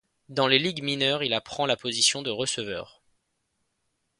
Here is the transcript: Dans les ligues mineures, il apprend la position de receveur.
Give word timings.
Dans 0.29 0.47
les 0.47 0.57
ligues 0.57 0.81
mineures, 0.81 1.21
il 1.21 1.31
apprend 1.31 1.67
la 1.67 1.77
position 1.77 2.23
de 2.23 2.31
receveur. 2.31 3.03